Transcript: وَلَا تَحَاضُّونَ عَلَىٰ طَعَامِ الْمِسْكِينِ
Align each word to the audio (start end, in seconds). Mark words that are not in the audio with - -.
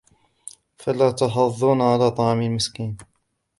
وَلَا 0.87 1.11
تَحَاضُّونَ 1.11 1.81
عَلَىٰ 1.81 2.11
طَعَامِ 2.11 2.41
الْمِسْكِينِ 2.41 2.97